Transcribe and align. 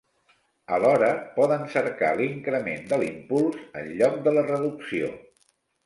Alhora, 0.77 1.09
poden 1.35 1.67
cercar 1.75 2.11
l'increment 2.23 2.83
de 2.95 3.01
l'impuls, 3.05 3.63
en 3.83 3.95
lloc 4.03 4.21
de 4.29 4.39
la 4.39 4.49
reducció. 4.53 5.17